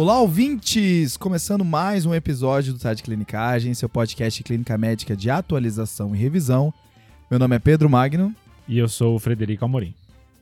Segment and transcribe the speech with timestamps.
[0.00, 1.18] Olá, ouvintes!
[1.18, 6.72] Começando mais um episódio do Site Clinicagem, seu podcast clínica médica de atualização e revisão.
[7.30, 8.34] Meu nome é Pedro Magno.
[8.66, 9.92] E eu sou o Frederico Amorim.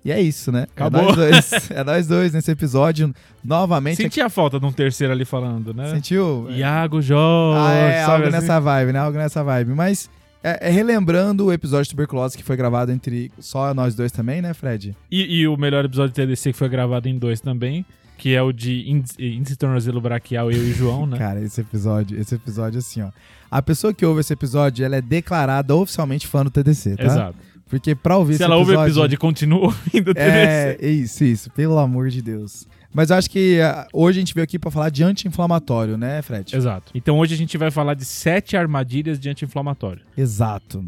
[0.05, 0.69] E é isso, né?
[0.77, 1.01] Acabou.
[1.01, 3.13] É nós dois, é nós dois nesse episódio.
[3.45, 3.97] Novamente.
[3.97, 5.91] Senti a falta de um terceiro ali falando, né?
[5.91, 6.47] Sentiu?
[6.51, 7.61] Iago Jorge.
[7.61, 8.31] Ah, é, algo assim?
[8.31, 9.01] nessa vibe, né?
[9.01, 9.75] Algo nessa vibe.
[9.75, 10.09] Mas
[10.41, 14.41] é, é relembrando o episódio de tuberculose que foi gravado entre só nós dois também,
[14.41, 14.97] né, Fred?
[15.11, 17.85] E, e o melhor episódio de TDC que foi gravado em dois também,
[18.19, 21.17] que é o de índice, tornozelo braquial, eu e o João, né?
[21.19, 23.11] Cara, esse episódio, esse episódio, assim, ó.
[23.51, 27.05] A pessoa que ouve esse episódio, ela é declarada oficialmente fã do TDC, tá?
[27.05, 27.39] Exato.
[27.67, 28.85] Porque pra ouvir Se esse ela ouve episódio...
[28.85, 30.19] o episódio e continua ouvindo o TDC.
[30.21, 31.51] É, isso, isso.
[31.51, 32.67] Pelo amor de Deus.
[32.93, 36.21] Mas eu acho que ah, hoje a gente veio aqui pra falar de anti-inflamatório, né,
[36.23, 36.57] Fred?
[36.57, 36.91] Exato.
[36.95, 40.03] Então hoje a gente vai falar de sete armadilhas de anti-inflamatório.
[40.17, 40.85] Exato.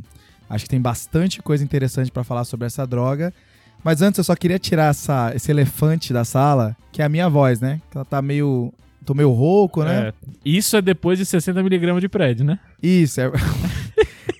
[0.48, 3.33] Acho que tem bastante coisa interessante pra falar sobre essa droga.
[3.83, 7.28] Mas antes eu só queria tirar essa, esse elefante da sala, que é a minha
[7.28, 7.81] voz, né?
[7.91, 8.73] Que ela tá meio.
[9.05, 10.09] tô meio rouco, né?
[10.09, 10.12] É,
[10.45, 12.58] isso é depois de 60mg de prédio, né?
[12.83, 13.31] Isso, é.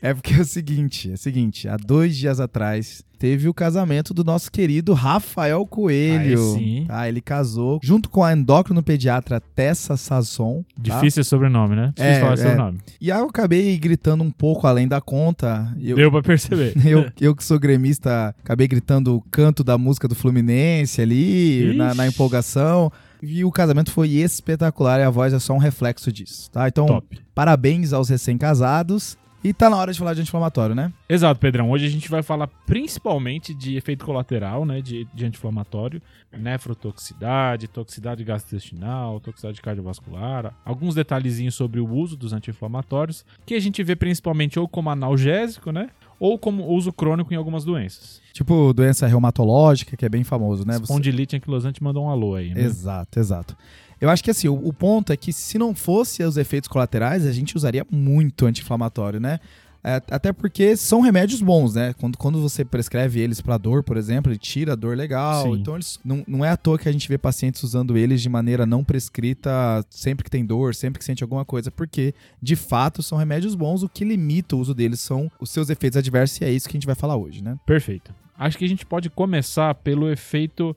[0.03, 4.15] é porque é o seguinte: é o seguinte, há dois dias atrás teve o casamento
[4.15, 6.41] do nosso querido Rafael Coelho.
[6.55, 6.85] Aí sim.
[6.89, 7.07] Tá?
[7.07, 10.65] Ele casou junto com a endócrino pediatra Tessa Sasson.
[10.83, 10.95] tá?
[10.95, 11.93] Difícil sobrenome, né?
[11.95, 12.37] Difícil É, falar é.
[12.39, 12.79] sobrenome.
[12.99, 15.71] E aí eu acabei gritando um pouco além da conta.
[15.79, 16.73] Eu, Deu pra perceber.
[16.87, 21.95] eu, eu que sou gremista, acabei gritando o canto da música do Fluminense ali, na,
[21.95, 22.91] na empolgação.
[23.23, 26.67] E o casamento foi espetacular e a voz é só um reflexo disso, tá?
[26.67, 27.21] Então, Top.
[27.35, 29.19] parabéns aos recém-casados.
[29.43, 30.93] E tá na hora de falar de anti-inflamatório, né?
[31.09, 31.71] Exato, Pedrão.
[31.71, 34.83] Hoje a gente vai falar principalmente de efeito colateral, né?
[34.83, 43.25] De, de anti-inflamatório, nefrotoxicidade, toxicidade gastrointestinal, toxicidade cardiovascular, alguns detalhezinhos sobre o uso dos anti-inflamatórios,
[43.47, 45.89] que a gente vê principalmente ou como analgésico, né?
[46.19, 48.21] Ou como uso crônico em algumas doenças.
[48.35, 50.75] Tipo, doença reumatológica, que é bem famoso, né?
[50.75, 52.63] Você- Espondilite anquilosante mandou um alô aí, né?
[52.63, 53.57] Exato, exato.
[54.01, 57.27] Eu acho que assim, o, o ponto é que se não fosse os efeitos colaterais,
[57.27, 59.41] a gente usaria muito anti-inflamatório, né?
[59.83, 61.95] É, até porque são remédios bons, né?
[61.95, 65.45] Quando, quando você prescreve eles pra dor, por exemplo, ele tira a dor legal.
[65.45, 65.61] Sim.
[65.61, 68.29] Então, eles, não, não é à toa que a gente vê pacientes usando eles de
[68.29, 69.51] maneira não prescrita
[69.89, 73.83] sempre que tem dor, sempre que sente alguma coisa, porque de fato são remédios bons.
[73.83, 76.77] O que limita o uso deles são os seus efeitos adversos, e é isso que
[76.77, 77.59] a gente vai falar hoje, né?
[77.65, 78.15] Perfeito.
[78.39, 80.77] Acho que a gente pode começar pelo efeito,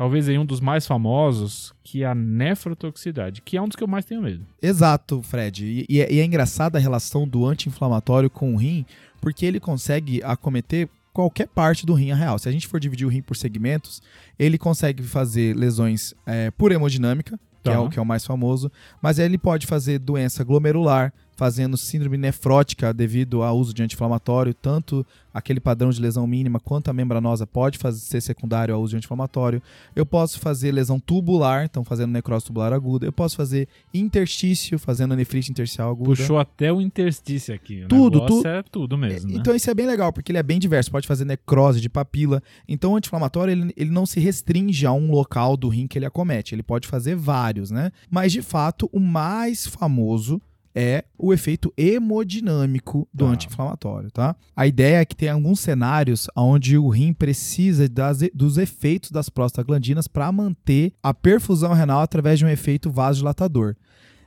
[0.00, 3.84] talvez aí um dos mais famosos, que é a nefrotoxicidade, que é um dos que
[3.84, 4.46] eu mais tenho medo.
[4.62, 5.62] Exato, Fred.
[5.62, 8.86] E, e é, e é engraçada a relação do anti-inflamatório com o rim,
[9.20, 12.38] porque ele consegue acometer qualquer parte do rim a real.
[12.38, 14.00] Se a gente for dividir o rim por segmentos,
[14.38, 17.72] ele consegue fazer lesões é, por hemodinâmica, que, Tá.
[17.72, 18.72] é o, que é o mais famoso,
[19.02, 25.06] mas ele pode fazer doença glomerular, fazendo síndrome nefrótica devido ao uso de anti-inflamatório, tanto
[25.32, 28.96] aquele padrão de lesão mínima quanto a membranosa pode fazer, ser secundário ao uso de
[28.96, 29.62] anti-inflamatório.
[29.94, 33.06] Eu posso fazer lesão tubular, então fazendo necrose tubular aguda.
[33.06, 36.10] Eu posso fazer interstício, fazendo nefrite intersticial aguda.
[36.16, 37.84] Puxou até o interstício aqui.
[37.84, 39.36] O Tudo, negócio tu- é tudo mesmo, né?
[39.38, 40.90] Então isso é bem legal, porque ele é bem diverso.
[40.90, 42.42] Pode fazer necrose de papila.
[42.68, 46.06] Então o anti-inflamatório, ele, ele não se restringe a um local do rim que ele
[46.06, 46.54] acomete.
[46.54, 47.92] Ele pode fazer vários, né?
[48.10, 50.40] Mas, de fato, o mais famoso
[50.74, 53.32] é o efeito hemodinâmico do Tá.
[53.32, 54.36] anti-inflamatório, tá?
[54.54, 59.28] A ideia é que tem alguns cenários onde o rim precisa das dos efeitos das
[59.28, 63.74] prostaglandinas para manter a perfusão renal através de um efeito vasodilatador.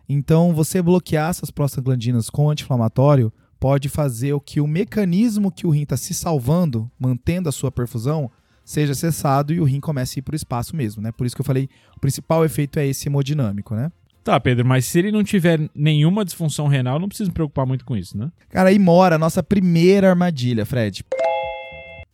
[0.08, 5.70] Então, você bloquear essas prostaglandinas com anti-inflamatório pode fazer o que o mecanismo que o
[5.70, 8.30] rim está se salvando, mantendo a sua perfusão,
[8.66, 11.12] seja cessado e o rim comece a ir para o espaço mesmo, né?
[11.14, 13.90] Por isso que eu falei, o principal efeito é esse hemodinâmico, né?
[14.24, 17.84] Tá, Pedro, mas se ele não tiver nenhuma disfunção renal, não precisa me preocupar muito
[17.84, 18.32] com isso, né?
[18.50, 21.04] Cara, aí mora a nossa primeira armadilha, Fred.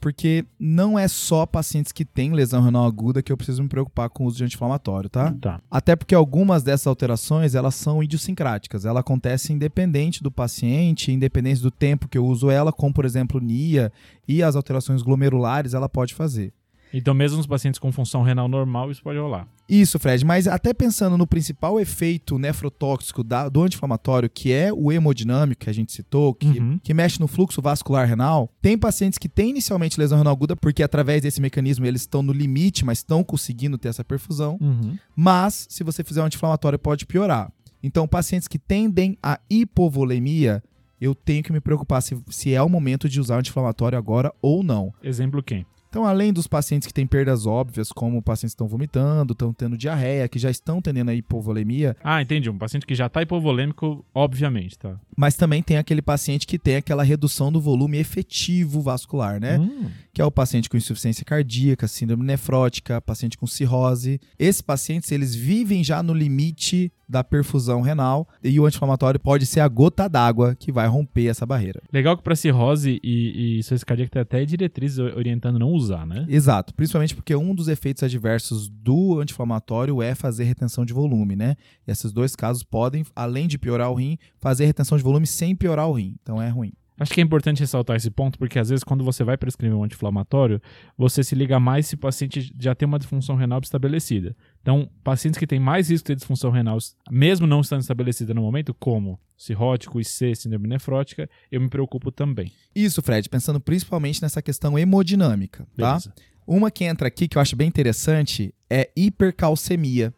[0.01, 4.09] Porque não é só pacientes que têm lesão renal aguda que eu preciso me preocupar
[4.09, 5.35] com o uso de anti-inflamatório, tá?
[5.39, 5.61] Tá.
[5.69, 8.85] Até porque algumas dessas alterações, elas são idiosincráticas.
[8.85, 13.41] Ela acontece independente do paciente, independente do tempo que eu uso ela, como por exemplo
[13.41, 13.91] NIA
[14.27, 16.53] e as alterações glomerulares, ela pode fazer.
[16.93, 19.47] Então, mesmo nos pacientes com função renal normal, isso pode rolar.
[19.69, 24.91] Isso, Fred, mas até pensando no principal efeito nefrotóxico da- do anti-inflamatório, que é o
[24.91, 26.79] hemodinâmico que a gente citou, que, Uhum.
[26.83, 30.81] que mexe no fluxo vascular renal, tem pacientes que têm inicialmente lesão renal aguda, porque
[30.81, 34.57] através desse mecanismo eles estão no limite, mas estão conseguindo ter essa perfusão.
[34.59, 34.97] Uhum.
[35.15, 37.51] Mas, se você fizer um anti-inflamatório, pode piorar.
[37.83, 40.61] Então, pacientes que tendem a hipovolemia,
[40.99, 44.63] eu tenho que me preocupar se, se é o momento de usar anti-inflamatório agora ou
[44.63, 44.93] não.
[45.01, 45.65] Exemplo quem?
[45.89, 49.77] Então, além dos pacientes que têm perdas óbvias, como pacientes que estão vomitando, estão tendo
[49.77, 52.49] diarreia, que já estão tendo a hipovolemia, Ah, entendi.
[52.49, 54.99] Um paciente que já tá hipovolêmico, obviamente, tá?
[55.17, 59.57] mas também tem aquele paciente que tem aquela redução do volume efetivo vascular, né?
[59.57, 59.89] Hum.
[60.13, 64.19] que é o paciente com insuficiência cardíaca, síndrome nefrótica, paciente com cirrose.
[64.37, 69.61] Esses pacientes, eles vivem já no limite da perfusão renal e o anti-inflamatório pode ser
[69.61, 71.81] a gota d'água que vai romper essa barreira.
[71.91, 76.25] Legal que pra cirrose e, e insuficiência cardíaca tem até diretrizes orientando não usar, né?
[76.29, 81.55] Exato, principalmente porque um dos efeitos adversos do anti-inflamatório é fazer retenção de volume, né?
[81.87, 85.55] E esses dois casos podem, além de piorar o rim, fazer retenção de volume sem
[85.55, 86.15] piorar o rim.
[86.21, 86.73] Então é ruim.
[86.99, 89.83] Acho que é importante ressaltar esse ponto, porque às vezes quando você vai prescrever um
[89.83, 90.61] anti-inflamatório,
[90.97, 94.35] você se liga mais se o paciente já tem uma disfunção renal estabelecida.
[94.61, 96.77] Então, pacientes que têm mais risco de disfunção renal,
[97.09, 102.51] mesmo não estando estabelecida no momento, como cirrótico, IC, síndrome nefrótica, eu me preocupo também.
[102.75, 105.93] Isso, Fred, pensando principalmente nessa questão hemodinâmica, tá?
[105.93, 106.13] Beleza.
[106.45, 110.13] Uma que entra aqui que eu acho bem interessante é hipercalcemia.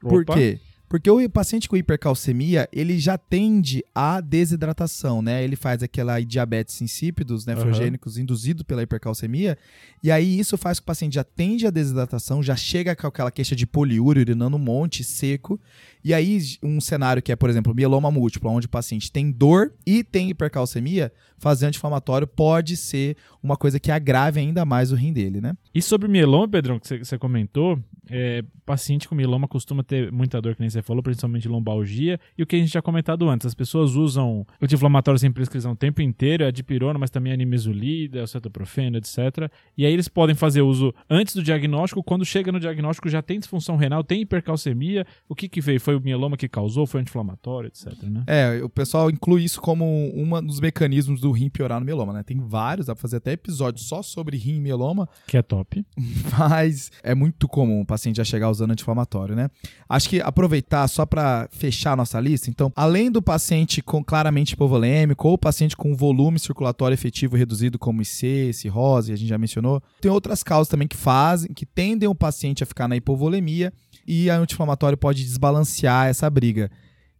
[0.00, 0.34] Por Opa.
[0.34, 0.60] quê?
[0.90, 5.44] Porque o paciente com hipercalcemia, ele já tende à desidratação, né?
[5.44, 9.56] Ele faz aquela diabetes insípidos nefrogênicos induzido pela hipercalcemia,
[10.02, 13.06] e aí isso faz com que o paciente já tende à desidratação, já chega com
[13.06, 15.60] aquela queixa de poliúria, urinando um monte, seco,
[16.02, 19.72] e aí um cenário que é, por exemplo, mieloma múltiplo, onde o paciente tem dor
[19.86, 25.12] e tem hipercalcemia, fazer anti-inflamatório pode ser uma coisa que agrave ainda mais o rim
[25.12, 25.54] dele, né?
[25.74, 27.78] E sobre mieloma, Pedrão, que você- comentou,
[28.08, 32.18] é, paciente com mieloma costuma ter muita dor, que nem você falou, principalmente lombalgia.
[32.36, 35.76] E o que a gente já comentado antes, as pessoas usam anti-inflamatório sem prescrição o
[35.76, 39.48] tempo inteiro, é a dipirona, mas também a nimesulida, o cetoprofeno, etc.
[39.76, 43.38] E aí eles podem fazer uso antes do diagnóstico, quando chega no diagnóstico já tem
[43.38, 45.06] disfunção renal, tem hipercalcemia.
[45.28, 45.80] O que que veio?
[45.80, 46.86] Foi o mieloma que causou?
[46.86, 48.24] Foi anti-inflamatório, etc, né?
[48.26, 52.22] É, o pessoal inclui isso como um dos mecanismos do rim piorar no mieloma, né?
[52.24, 55.59] Tem vários, dá pra fazer até episódios só sobre rim e mieloma, Que é top.
[56.38, 59.50] mas é muito comum o paciente já chegar usando anti-inflamatório, né?
[59.88, 65.28] Acho que aproveitar só pra fechar nossa lista, então, além do paciente com claramente hipovolêmico
[65.28, 70.10] ou paciente com volume circulatório efetivo reduzido como IC, cirrose, a gente já mencionou, tem
[70.10, 73.72] outras causas também que fazem, que tendem o paciente a ficar na hipovolemia
[74.06, 76.70] e a anti-inflamatório pode desbalancear essa briga.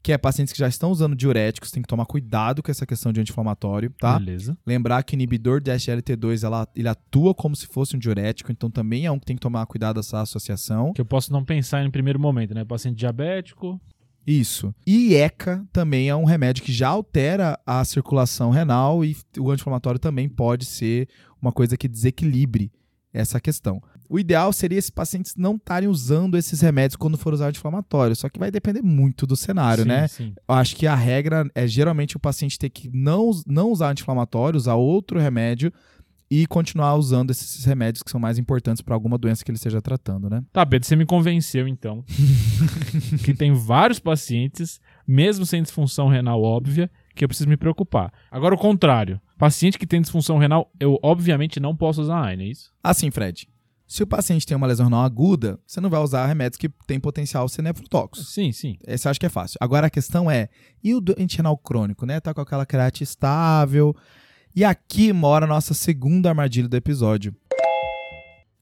[0.02, 3.12] Que é pacientes que já estão usando diuréticos, tem que tomar cuidado com essa questão
[3.12, 4.18] de anti-inflamatório, tá?
[4.18, 4.56] Beleza.
[4.66, 8.70] Lembrar que o inibidor de SGLT2 ela, ele atua como se fosse um diurético, então
[8.70, 10.92] também é um que tem que tomar cuidado dessa associação.
[10.94, 12.64] Que eu posso não pensar em primeiro momento, né?
[12.64, 13.80] Paciente diabético,
[14.26, 14.74] Isso.
[14.86, 19.98] E ECA também é um remédio que já altera a circulação renal e o anti-inflamatório
[19.98, 21.08] também pode ser
[21.40, 22.70] uma coisa que desequilibre
[23.12, 23.82] essa questão.
[24.08, 28.28] O ideal seria esses pacientes não estarem usando esses remédios quando for usar anti-inflamatório, só
[28.28, 30.08] que vai depender muito do cenário, Sim, né?
[30.08, 30.34] Sim.
[30.48, 34.56] Eu acho que a regra é geralmente o paciente ter que não, não usar anti-inflamatório,
[34.56, 35.72] usar outro remédio
[36.30, 39.82] e continuar usando esses remédios que são mais importantes para alguma doença que ele esteja
[39.82, 40.44] tratando, né?
[40.52, 42.04] Tá, Pedro, você me convenceu então.
[43.24, 48.12] que tem vários pacientes, mesmo sem disfunção renal óbvia, que eu preciso me preocupar.
[48.30, 49.20] Agora o contrário.
[49.40, 52.70] Paciente que tem disfunção renal, eu obviamente não posso usar AINE, é isso?
[52.84, 53.48] Assim, Fred,
[53.86, 57.00] se o paciente tem uma lesão renal aguda, você não vai usar remédios que têm
[57.00, 58.28] potencial ser nefrotóxico.
[58.28, 58.76] Sim, sim.
[58.86, 59.56] Esse eu acho que é fácil.
[59.58, 60.50] Agora a questão é,
[60.84, 62.20] e o doente renal crônico, né?
[62.20, 63.96] Tá com aquela creatina estável.
[64.54, 67.34] E aqui mora a nossa segunda armadilha do episódio.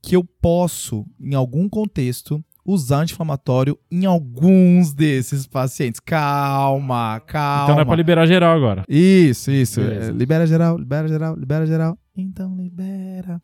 [0.00, 6.00] Que eu posso, em algum contexto, usar anti-inflamatório em alguns desses pacientes.
[6.00, 7.62] Calma, calma.
[7.64, 8.84] Então não é pra liberar geral agora.
[8.86, 9.80] Isso, isso.
[9.80, 10.10] Beleza.
[10.10, 11.98] É, libera geral, libera geral, libera geral.
[12.14, 13.40] Então libera.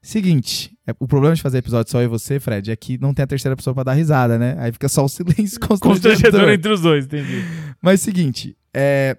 [0.00, 3.12] Seguinte, é, o problema de fazer episódio só eu e você, Fred, é que não
[3.12, 4.56] tem a terceira pessoa pra dar risada, né?
[4.58, 6.50] Aí fica só o silêncio Constrangedor constrangedor.
[6.50, 7.44] entre os dois, entendi.
[7.82, 9.18] Mas seguinte, é,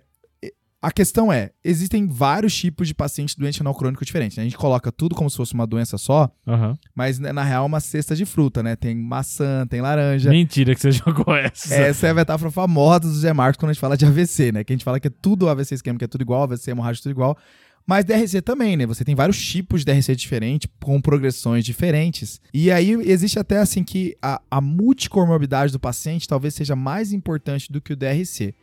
[0.82, 4.36] a questão é, existem vários tipos de paciente doente renal crônico diferentes.
[4.38, 4.42] né?
[4.42, 6.78] A gente coloca tudo como se fosse uma doença só, Aham.
[6.96, 8.76] mas né, na real é uma cesta de fruta, né?
[8.76, 10.32] Tem maçã, tem laranja.
[10.32, 11.76] Mentira que você jogou essa.
[11.76, 14.64] Essa é a metáfora famosa do Zé Marcos quando a gente fala de AVC, né?
[14.64, 17.04] Que a gente fala que é tudo AVC esquema, que é tudo igual, AVC, hemorrágico,
[17.04, 17.38] tudo igual.
[17.86, 18.86] Mas DRC também, né?
[18.86, 22.40] Você tem vários tipos de DRC diferentes, com progressões diferentes.
[22.54, 27.72] E aí existe até assim que a, a multicomorbidade do paciente talvez seja mais importante
[27.72, 28.54] do que o DRC.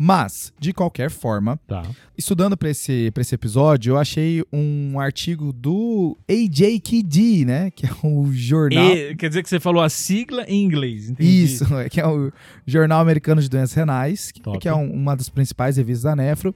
[0.00, 1.82] Mas, de qualquer forma, Tá.
[2.16, 7.70] estudando para esse, pra esse episódio, eu achei um artigo do AJKD, né?
[7.72, 8.84] Que é o jornal.
[8.94, 11.44] E, quer dizer que você falou a sigla em inglês, entendi.
[11.44, 12.30] Isso, que é o
[12.66, 16.54] Jornal Americano de Doenças Renais, que, que é um- uma das principais revistas da Nefro,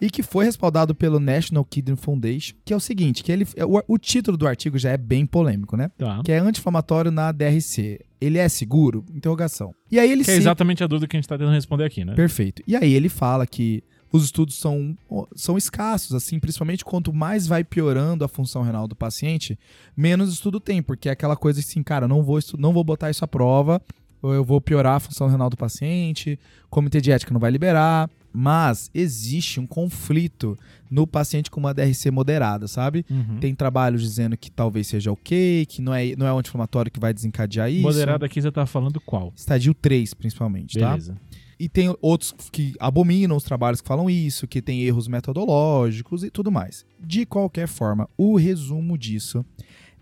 [0.00, 3.94] e que foi respaldado pelo National Kidney Foundation, que é o seguinte, que ele, o,
[3.94, 5.90] o título do artigo já é bem polêmico, né?
[5.96, 6.20] Tá.
[6.24, 8.00] Que é anti-inflamatório na DRC.
[8.22, 9.04] Ele é seguro?
[9.12, 9.74] Interrogação.
[9.90, 12.04] E aí ele Que é exatamente a dúvida que a gente tá tentando responder aqui,
[12.04, 12.14] né?
[12.14, 12.62] Perfeito.
[12.66, 14.96] E aí ele fala que os estudos são,
[15.34, 19.58] são escassos, assim, principalmente quanto mais vai piorando a função renal do paciente,
[19.96, 23.24] menos estudo tem, porque é aquela coisa assim, cara, não vou, não vou botar isso
[23.24, 23.80] à prova,
[24.22, 27.50] ou eu vou piorar a função renal do paciente, o comitê de ética não vai
[27.50, 30.56] liberar, mas existe um conflito
[30.90, 33.04] no paciente com uma DRC moderada, sabe?
[33.10, 33.38] Uhum.
[33.38, 37.00] Tem trabalhos dizendo que talvez seja ok, que não é, não é o anti-inflamatório que
[37.00, 37.82] vai desencadear isso.
[37.82, 39.32] Moderado aqui você tá falando qual?
[39.36, 41.14] Estadio 3, principalmente, Beleza.
[41.14, 41.20] tá?
[41.58, 46.30] E tem outros que abominam os trabalhos que falam isso, que tem erros metodológicos e
[46.30, 46.84] tudo mais.
[46.98, 49.44] De qualquer forma, o resumo disso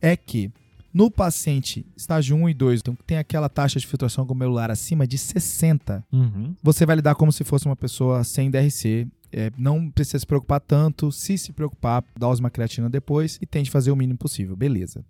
[0.01, 0.51] é que
[0.93, 5.17] no paciente estágio 1 e 2, então tem aquela taxa de filtração glomerular acima de
[5.19, 6.55] 60, Uhum.
[6.63, 9.07] você vai lidar como se fosse uma pessoa sem DRC.
[9.33, 11.13] É, não precisa se preocupar tanto.
[11.13, 14.57] Se se preocupar, dá uma creatina depois e tente fazer o mínimo possível.
[14.57, 15.05] Beleza.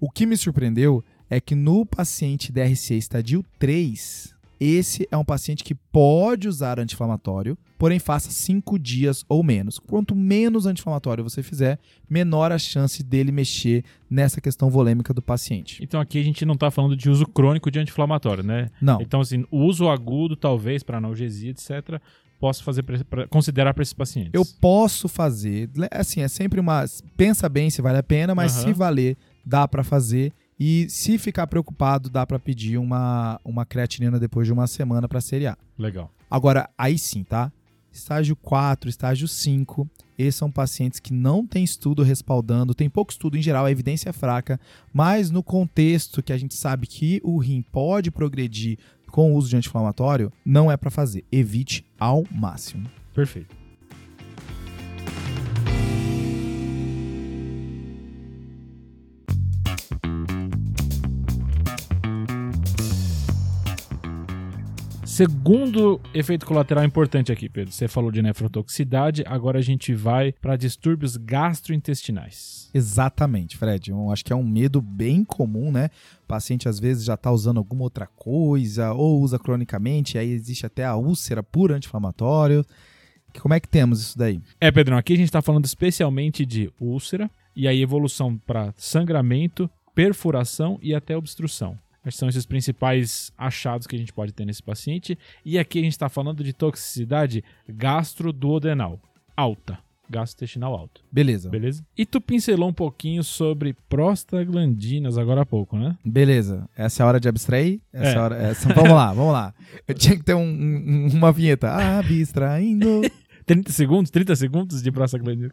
[0.00, 5.64] O que me surpreendeu é que no paciente DRC estadio 3, esse é um paciente
[5.64, 9.78] que pode usar anti-inflamatório, porém faça 5 dias ou menos.
[9.78, 15.82] Quanto menos anti-inflamatório você fizer, menor a chance dele mexer nessa questão volêmica do paciente.
[15.82, 18.68] Então aqui a gente não tá falando de uso crônico de anti-inflamatório, né?
[18.82, 19.00] Não.
[19.00, 21.98] Então, assim, o uso agudo, talvez, para analgesia, etc.,
[22.38, 24.32] posso fazer pra considerar para esses pacientes.
[24.32, 26.84] Eu posso fazer, assim, é sempre uma.
[27.16, 28.64] Pensa bem se vale a pena, mas Aham.
[28.64, 30.32] se valer, dá pra fazer.
[30.60, 35.18] E se ficar preocupado, dá pra pedir uma, uma creatinina depois de uma semana pra
[35.18, 35.56] seriar.
[35.78, 36.12] Legal.
[36.30, 37.50] Agora, aí sim, tá?
[37.90, 39.88] Estágio 4, estágio 5,
[40.18, 44.10] esses são pacientes que não tem estudo respaldando, tem pouco estudo em geral, a evidência
[44.10, 44.60] é fraca,
[44.92, 48.78] mas no contexto que a gente sabe que o rim pode progredir
[49.10, 51.24] com o uso de anti-inflamatório, não é pra fazer.
[51.32, 52.88] Evite ao máximo.
[53.12, 53.59] Perfeito.
[65.10, 67.72] Segundo efeito colateral importante aqui, Pedro.
[67.72, 72.70] Você falou de nefrotoxicidade, agora a gente vai para distúrbios gastrointestinais.
[72.72, 73.90] Exatamente, Fred.
[73.90, 75.90] Eu acho que é um medo bem comum, né?
[76.22, 80.64] O paciente às vezes já está usando alguma outra coisa ou usa cronicamente, aí existe
[80.64, 82.64] até a úlcera por anti-inflamatório.
[83.40, 84.40] Como é que temos isso daí?
[84.60, 89.68] É, Pedrão, aqui a gente está falando especialmente de úlcera e aí evolução para sangramento,
[89.92, 91.76] perfuração e até obstrução.
[92.04, 95.18] Esses são esses principais achados que a gente pode ter nesse paciente.
[95.44, 98.98] E aqui a gente está falando de toxicidade gastroduodenal
[99.36, 99.78] alta,
[100.08, 101.48] gastrointestinal alta, Beleza.
[101.50, 101.84] beleza?
[101.96, 105.96] E tu pincelou um pouquinho sobre prostaglandinas agora há pouco, né?
[106.04, 106.68] Beleza.
[106.76, 107.80] Essa é a hora de abstrair?
[107.92, 108.18] Essa é.
[108.18, 109.54] Hora, essa- vamos lá, vamos lá.
[109.86, 111.70] Eu tinha que ter um- um- uma vinheta.
[111.98, 113.02] Abstraindo.
[113.46, 115.52] 30 segundos, 30 segundos de prostaglandina.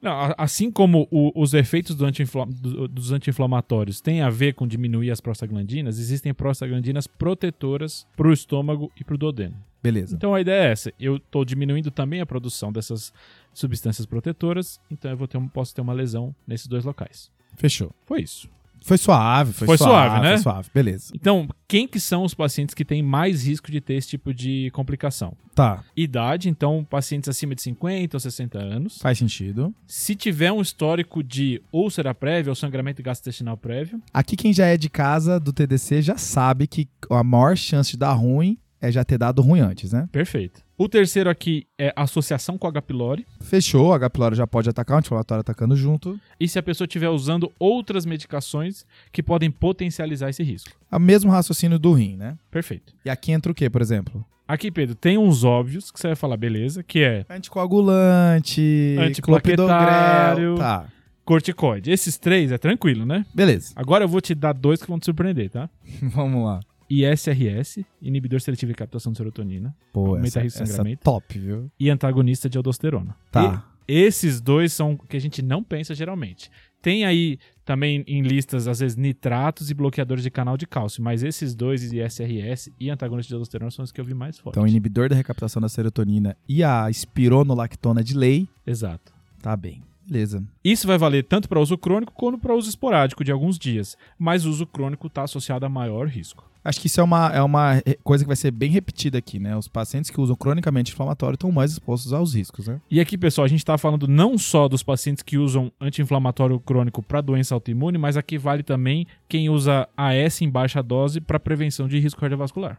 [0.00, 5.10] Não, assim como o- os efeitos do do- dos anti-inflamatórios têm a ver com diminuir
[5.10, 9.56] as prostaglandinas, existem prostaglandinas protetoras para o estômago e para o duodeno.
[9.82, 10.14] Beleza.
[10.16, 10.92] Então a ideia é essa.
[10.98, 13.12] Eu estou diminuindo também a produção dessas
[13.54, 17.30] substâncias protetoras, então eu vou ter posso ter uma lesão nesses dois locais.
[17.56, 17.90] Fechou.
[18.04, 18.48] Foi isso.
[18.84, 20.32] Foi suave, foi, Foi suave, suave, né?
[20.34, 21.12] Foi suave, beleza.
[21.14, 24.70] Então, quem que são os pacientes que têm mais risco de ter esse tipo de
[24.72, 25.36] complicação?
[25.54, 28.98] Tá, Idade, então pacientes acima de 50 ou 60 anos.
[28.98, 29.74] faz sentido.
[29.86, 34.76] Se tiver um histórico de úlcera prévia ou sangramento gastrointestinal prévio, Aqui quem já é
[34.76, 39.04] de casa do TDC já sabe que a maior chance de dar ruim é já
[39.04, 40.08] ter dado ruim antes, né?
[40.12, 40.64] perfeito.
[40.78, 42.82] O terceiro aqui é associação com H.
[42.82, 43.26] pylori.
[43.40, 44.10] Fechou, a H.
[44.10, 46.20] pylori já pode atacar, o anti-inflamatório atacando junto.
[46.38, 50.70] E se a pessoa estiver usando outras medicações que podem potencializar esse risco.
[50.92, 52.36] É o mesmo raciocínio do rim, né?
[52.50, 52.94] Perfeito.
[53.04, 54.24] E aqui entra o que, por exemplo?
[54.46, 60.54] Aqui, Pedro, tem uns óbvios que você vai falar, beleza, que é Anticoagulante, Antiplaquetário.
[60.56, 60.86] Tá,
[61.24, 61.90] corticoide.
[61.90, 63.26] Esses três é tranquilo, né?
[63.34, 63.72] beleza.
[63.74, 65.68] Agora eu vou te dar dois que vão te surpreender, tá?
[66.14, 66.60] Vamos lá.
[66.88, 71.02] ISRS, inibidor seletivo de captação de serotonina, Pô, Aumenta essa, risco de sangramento.
[71.02, 71.70] top, viu?
[71.78, 73.16] e antagonista de aldosterona.
[73.30, 73.66] Tá.
[73.88, 76.50] Esses dois são que a gente não pensa geralmente.
[76.82, 81.22] Tem aí também em listas, às vezes, nitratos e bloqueadores de canal de cálcio, mas
[81.22, 84.56] esses dois, ISRS e antagonista de aldosterona, são os que eu vi mais forte.
[84.56, 89.12] Então, inibidor da recaptação da serotonina e a espironolactona de lei, Exato.
[89.42, 89.82] tá bem.
[90.08, 90.44] Beleza.
[90.62, 94.44] Isso vai valer tanto para uso crônico quanto para uso esporádico de alguns dias, mas
[94.46, 96.48] o uso crônico está associado a maior risco.
[96.66, 99.56] Acho que isso é uma, é uma coisa que vai ser bem repetida aqui, né?
[99.56, 102.80] Os pacientes que usam cronicamente inflamatório estão mais expostos aos riscos, né?
[102.90, 107.02] E aqui, pessoal, a gente está falando não só dos pacientes que usam anti-inflamatório crônico
[107.02, 111.86] para doença autoimune, mas aqui vale também quem usa AS em baixa dose para prevenção
[111.86, 112.78] de risco cardiovascular.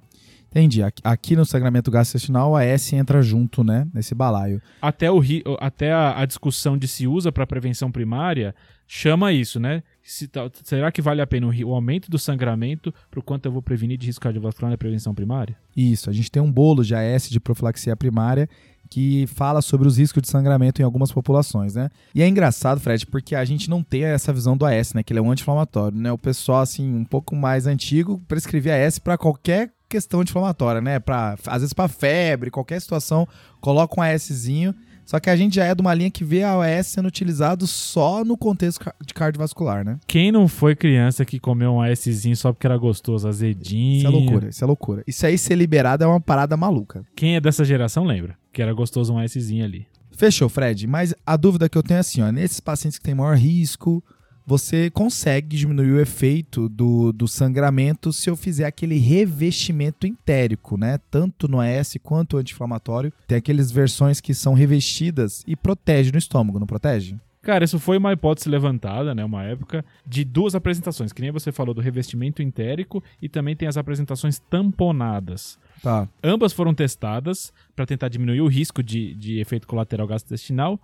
[0.50, 0.82] Entendi.
[1.04, 3.88] Aqui, no sangramento gastrointestinal, a S entra junto, né?
[3.94, 4.62] Nesse balaio.
[4.82, 5.22] Até, o,
[5.60, 8.56] até a, a discussão de se usa para prevenção primária
[8.88, 9.84] chama isso, né?
[10.08, 10.30] Se
[10.64, 13.62] será que vale a pena o, o aumento do sangramento para o quanto eu vou
[13.62, 15.58] prevenir de risco cardiovascular na prevenção primária?
[15.76, 16.10] Isso.
[16.10, 18.48] A gente tem um bolo de AS de profilaxia primária
[18.90, 21.90] que fala sobre os riscos de sangramento em algumas populações, né?
[22.16, 25.04] E é engraçado, Fred, porque a gente não tem essa visão do AS, né?
[25.04, 26.10] Que ele é um anti-inflamatório, né?
[26.10, 31.00] O pessoal, assim, um pouco mais antigo prescrevia AS para qualquer questão anti-inflamatória, né?
[31.00, 33.28] Pra, às vezes para febre, qualquer situação,
[33.60, 34.74] coloca um ASzinho.
[35.08, 37.66] Só que a gente já é de uma linha que vê a AS sendo utilizado
[37.66, 39.98] só no contexto de cardiovascular, né?
[40.06, 44.00] Quem não foi criança que comeu um ASzinho só porque era gostoso, azedinho?
[44.00, 45.04] Isso é loucura, isso é loucura.
[45.08, 47.06] Isso aí ser liberado é uma parada maluca.
[47.16, 49.88] Quem é dessa geração lembra que era gostoso um ASzinho ali.
[50.12, 50.86] Fechou, Fred.
[50.86, 54.04] Mas a dúvida que eu tenho é assim, ó, nesses pacientes que têm maior risco,
[54.48, 60.98] você consegue diminuir o efeito do, do sangramento se eu fizer aquele revestimento entérico, né?
[61.12, 63.12] Tanto no AS quanto anti-inflamatório.
[63.28, 67.18] Tem aquelas versões que são revestidas e protege no estômago, não protege?
[67.42, 71.50] Cara, isso foi uma hipótese levantada, né, uma época, de duas apresentações, que nem você
[71.50, 75.58] falou do revestimento entérico e também tem as apresentações tamponadas.
[75.82, 76.10] Tá.
[76.22, 80.78] Ambas foram testadas para tentar diminuir o risco de, de efeito colateral gastrointestinal,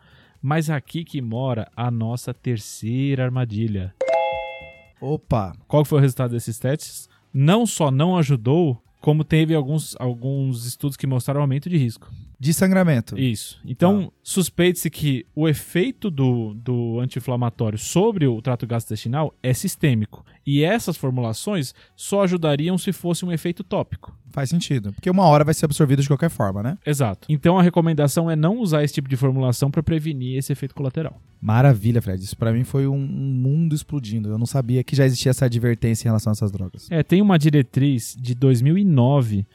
[0.43, 3.95] mas aqui que mora a nossa terceira armadilha.
[4.99, 5.53] Opa!
[5.69, 7.07] Qual foi o resultado desses testes?
[7.33, 12.11] Não só não ajudou, como teve alguns, alguns estudos que mostraram aumento de risco.
[12.43, 13.17] De sangramento.
[13.17, 13.57] Isso.
[13.65, 20.25] Então, suspeite-se que o efeito do, do anti-inflamatório sobre o trato gastrointestinal é sistêmico.
[20.45, 24.13] E essas formulações só ajudariam se fosse um efeito tópico.
[24.29, 24.91] Faz sentido.
[24.91, 26.77] Porque uma hora vai ser absorvido de qualquer forma, né?
[26.85, 27.27] Exato.
[27.29, 31.21] Então a recomendação é não usar esse tipo de formulação para prevenir esse efeito colateral.
[31.39, 32.21] Maravilha, Fred.
[32.21, 34.27] Isso pra mim foi um, um mundo explodindo.
[34.27, 36.91] Eu não sabia que já existia essa advertência em relação a essas drogas.
[36.91, 39.47] É, tem uma diretriz de 2009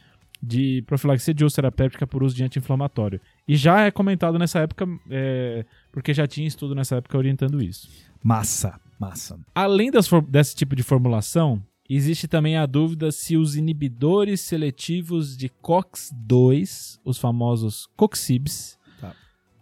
[0.43, 3.21] de profilaxia de úlcera péptica por uso de anti-inflamatório.
[3.47, 7.89] E já é comentado nessa época, é, porque já tinha estudo nessa época orientando isso.
[8.23, 9.39] Massa, massa.
[9.55, 9.91] Além
[10.29, 17.19] desse tipo de formulação, existe também a dúvida se os inibidores seletivos de COX-2, os
[17.19, 18.78] famosos COXIBs.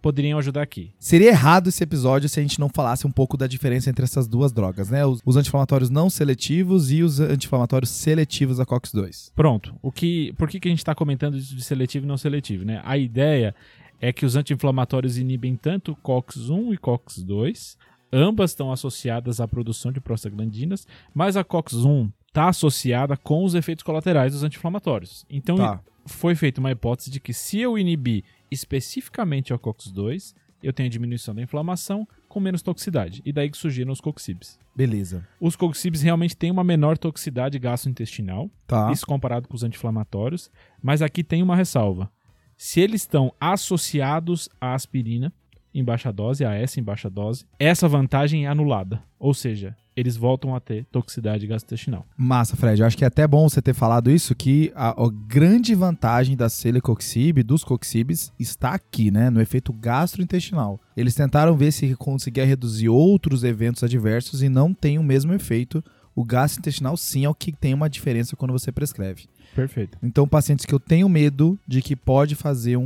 [0.01, 0.91] Poderiam ajudar aqui.
[0.99, 4.27] Seria errado esse episódio se a gente não falasse um pouco da diferença entre essas
[4.27, 5.05] duas drogas, né?
[5.05, 9.31] Os, os anti-inflamatórios não seletivos e os anti-inflamatórios seletivos da COX-2.
[9.35, 9.75] Pronto.
[9.81, 12.63] O que, por que, que a gente está comentando isso de seletivo e não seletivo?
[12.65, 12.81] Né?
[12.83, 13.53] A ideia
[13.99, 17.75] é que os anti-inflamatórios inibem tanto COX-1 e COX-2.
[18.11, 23.83] Ambas estão associadas à produção de prostaglandinas, mas a COX-1 está associada com os efeitos
[23.83, 25.25] colaterais dos anti-inflamatórios.
[25.29, 25.81] Então, Tá.
[26.07, 31.35] Foi feita uma hipótese de que se eu inibir especificamente a COX-2, eu tenho diminuição
[31.35, 33.21] da inflamação com menos toxicidade.
[33.25, 34.59] E daí que surgiram os COXIBs.
[34.75, 35.27] Beleza.
[35.39, 38.91] Os COXIBs realmente têm uma menor toxicidade gastrointestinal, Tá.
[38.91, 40.49] isso comparado com os anti-inflamatórios,
[40.81, 42.11] mas aqui tem uma ressalva.
[42.57, 45.31] Se eles estão associados à aspirina
[45.73, 49.03] em baixa dose, a S em baixa dose, essa vantagem é anulada.
[49.19, 52.05] Ou seja, eles voltam a ter toxicidade gastrointestinal.
[52.15, 52.79] Massa, Fred.
[52.79, 56.37] Eu acho que é até bom você ter falado isso, que a, a grande vantagem
[56.37, 59.31] da celecoxib, dos coxibs, está aqui, né?
[59.31, 60.79] No efeito gastrointestinal.
[60.95, 65.83] Eles tentaram ver se conseguia reduzir outros eventos adversos e não tem o mesmo efeito.
[66.15, 69.27] O gastrointestinal, sim, é o que tem uma diferença quando você prescreve.
[69.57, 69.97] Perfeito.
[70.03, 72.83] Então, pacientes que eu tenho medo de que pode fazer um,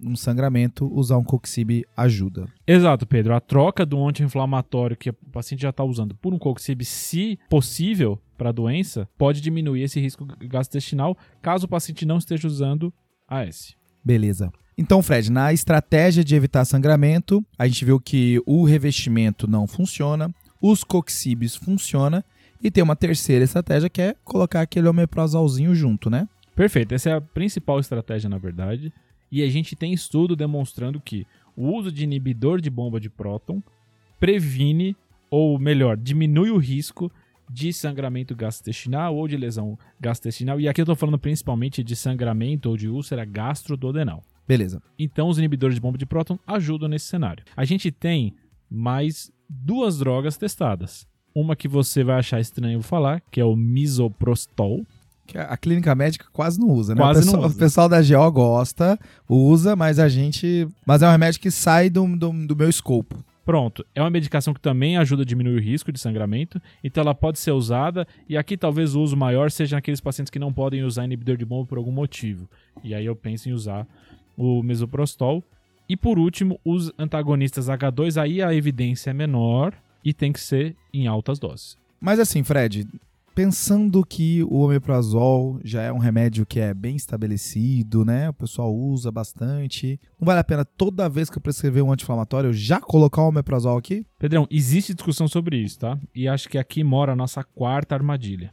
[0.00, 2.46] um- um sangramento, usar um coxib ajuda.
[2.64, 3.34] Exato, Pedro.
[3.34, 8.16] A troca do anti-inflamatório que o paciente já está usando por um coxib, se possível
[8.38, 12.94] para a doença, pode diminuir esse risco gastrointestinal caso o paciente não esteja usando
[13.26, 13.74] AS.
[14.04, 14.52] Beleza.
[14.78, 20.32] Então, Fred, na estratégia de evitar sangramento, a gente viu que o revestimento não funciona,
[20.62, 22.22] os coxibs funcionam
[22.64, 26.26] e tem uma terceira estratégia que é colocar aquele omeprazolzinho junto, né?
[26.56, 28.90] Perfeito, essa é a principal estratégia, na verdade.
[29.30, 33.62] E a gente tem estudo demonstrando que o uso de inibidor de bomba de próton
[34.18, 34.96] previne,
[35.30, 37.12] ou melhor, diminui o risco
[37.50, 40.58] de sangramento gastrointestinal ou de lesão gastrointestinal.
[40.58, 44.22] E aqui eu estou falando principalmente de sangramento ou de úlcera gastroduodenal.
[44.48, 44.82] Beleza.
[44.98, 47.44] Então, os inibidores de bomba de próton ajudam nesse cenário.
[47.54, 48.34] A gente tem
[48.70, 51.06] mais duas drogas testadas.
[51.34, 54.86] Uma que você vai achar estranho falar, que é o misoprostol.
[55.26, 57.00] Que a clínica médica quase não usa, né?
[57.00, 57.56] Quase o, pessoal, não usa.
[57.56, 60.68] o pessoal da GO gosta, usa, mas a gente.
[60.86, 63.24] Mas é um remédio que sai do, do, do meu escopo.
[63.44, 67.14] Pronto, é uma medicação que também ajuda a diminuir o risco de sangramento, então ela
[67.14, 70.82] pode ser usada, e aqui talvez o uso maior seja naqueles pacientes que não podem
[70.82, 72.48] usar inibidor de bomba por algum motivo.
[72.82, 73.86] E aí eu penso em usar
[74.36, 75.44] o mesoprostol.
[75.86, 80.76] E por último, os antagonistas H2, aí a evidência é menor e tem que ser
[80.92, 81.76] em altas doses.
[82.00, 82.86] Mas assim, Fred,
[83.34, 88.28] pensando que o omeprazol já é um remédio que é bem estabelecido, né?
[88.28, 89.98] O pessoal usa bastante.
[90.20, 93.76] Não vale a pena toda vez que eu prescrever um anti-inflamatório já colocar o omeprazol
[93.76, 94.06] aqui?
[94.18, 95.98] Pedrão, existe discussão sobre isso, tá?
[96.14, 98.52] E acho que aqui mora a nossa quarta armadilha.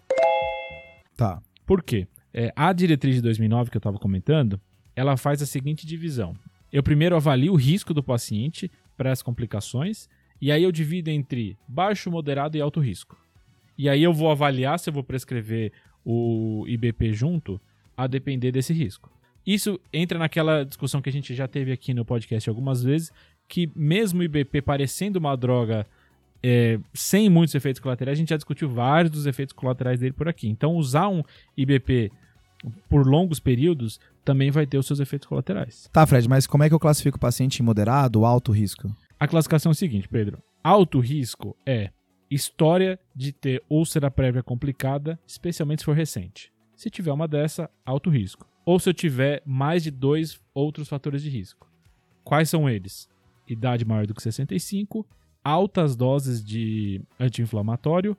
[1.16, 1.42] Tá.
[1.66, 2.08] Por quê?
[2.34, 4.60] É, a diretriz de 2009 que eu estava comentando,
[4.96, 6.36] ela faz a seguinte divisão.
[6.72, 10.08] Eu primeiro avalio o risco do paciente para as complicações
[10.42, 13.18] e aí eu divido entre baixo, moderado e alto risco.
[13.78, 15.72] E aí eu vou avaliar se eu vou prescrever
[16.04, 17.62] o IBP junto
[17.96, 19.12] a depender desse risco.
[19.46, 23.12] Isso entra naquela discussão que a gente já teve aqui no podcast algumas vezes,
[23.48, 25.86] que mesmo o IBP parecendo uma droga
[26.44, 30.28] é, sem muitos efeitos colaterais, a gente já discutiu vários dos efeitos colaterais dele por
[30.28, 30.48] aqui.
[30.48, 31.24] Então, usar um
[31.56, 32.12] IBP
[32.90, 35.90] por longos períodos também vai ter os seus efeitos colaterais.
[35.92, 38.96] Tá, Fred, mas como é que eu classifico o paciente em moderado ou alto risco?
[39.22, 40.42] A classificação é a seguinte, Pedro.
[40.64, 41.92] Alto risco é
[42.28, 46.52] história de ter úlcera prévia complicada, especialmente se for recente.
[46.76, 48.48] Se tiver uma dessa, alto risco.
[48.66, 51.70] Ou se eu tiver mais de dois outros fatores de risco.
[52.24, 53.08] Quais são eles?
[53.48, 55.06] Idade maior do que 65,
[55.44, 58.18] altas doses de anti-inflamatório,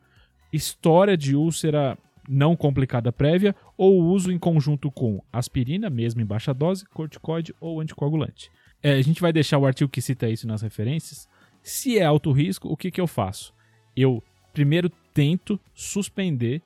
[0.52, 6.54] história de úlcera não complicada prévia ou uso em conjunto com aspirina, mesmo em baixa
[6.54, 8.52] dose, corticoide ou anticoagulante.
[8.82, 11.28] É, a gente vai deixar o artigo que cita isso nas referências.
[11.62, 13.54] Se é alto risco, o que, que eu faço?
[13.96, 16.62] Eu primeiro tento suspender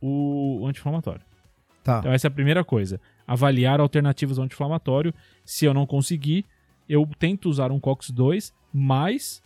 [0.00, 1.22] o anti-inflamatório.
[1.84, 1.98] Tá.
[1.98, 3.00] Então essa é a primeira coisa.
[3.26, 5.14] Avaliar alternativas ao anti-inflamatório.
[5.44, 6.44] Se eu não conseguir,
[6.88, 9.42] eu tento usar um COX-2 mais